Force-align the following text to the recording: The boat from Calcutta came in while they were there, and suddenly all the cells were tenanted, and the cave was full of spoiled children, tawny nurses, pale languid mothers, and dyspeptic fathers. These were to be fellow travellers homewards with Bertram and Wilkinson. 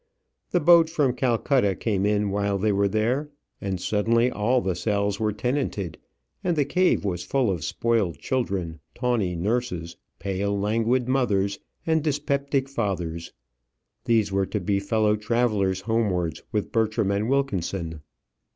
The 0.49 0.59
boat 0.59 0.89
from 0.89 1.13
Calcutta 1.13 1.75
came 1.75 2.07
in 2.07 2.31
while 2.31 2.57
they 2.57 2.71
were 2.71 2.87
there, 2.87 3.29
and 3.61 3.79
suddenly 3.79 4.31
all 4.31 4.59
the 4.59 4.73
cells 4.73 5.19
were 5.19 5.31
tenanted, 5.31 5.99
and 6.43 6.55
the 6.57 6.65
cave 6.65 7.05
was 7.05 7.23
full 7.23 7.51
of 7.51 7.63
spoiled 7.63 8.17
children, 8.17 8.79
tawny 8.95 9.35
nurses, 9.35 9.97
pale 10.17 10.59
languid 10.59 11.07
mothers, 11.07 11.59
and 11.85 12.03
dyspeptic 12.03 12.67
fathers. 12.67 13.31
These 14.05 14.31
were 14.31 14.47
to 14.47 14.59
be 14.59 14.79
fellow 14.79 15.15
travellers 15.15 15.81
homewards 15.81 16.41
with 16.51 16.71
Bertram 16.71 17.11
and 17.11 17.29
Wilkinson. 17.29 18.01